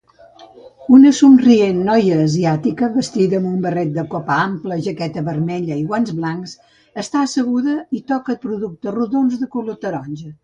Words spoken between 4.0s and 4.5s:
copa